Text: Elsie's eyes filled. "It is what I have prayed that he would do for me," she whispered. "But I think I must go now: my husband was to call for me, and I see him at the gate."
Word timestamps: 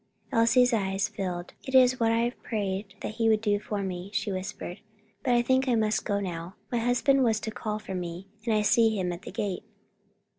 Elsie's 0.31 0.73
eyes 0.73 1.07
filled. 1.07 1.53
"It 1.63 1.75
is 1.75 1.99
what 1.99 2.11
I 2.11 2.21
have 2.21 2.41
prayed 2.41 2.95
that 3.01 3.11
he 3.21 3.29
would 3.29 3.39
do 3.39 3.59
for 3.59 3.83
me," 3.83 4.09
she 4.15 4.31
whispered. 4.31 4.79
"But 5.23 5.35
I 5.35 5.43
think 5.43 5.67
I 5.67 5.75
must 5.75 6.05
go 6.05 6.19
now: 6.19 6.55
my 6.71 6.79
husband 6.79 7.23
was 7.23 7.39
to 7.41 7.51
call 7.51 7.77
for 7.77 7.93
me, 7.93 8.27
and 8.43 8.51
I 8.51 8.63
see 8.63 8.99
him 8.99 9.11
at 9.13 9.21
the 9.21 9.31
gate." 9.31 9.61